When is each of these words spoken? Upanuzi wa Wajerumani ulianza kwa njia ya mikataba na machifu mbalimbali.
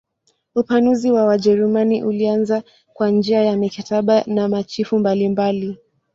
Upanuzi 0.55 1.11
wa 1.11 1.25
Wajerumani 1.25 2.03
ulianza 2.03 2.63
kwa 2.93 3.09
njia 3.09 3.41
ya 3.43 3.57
mikataba 3.57 4.23
na 4.27 4.47
machifu 4.47 4.99
mbalimbali. 4.99 5.77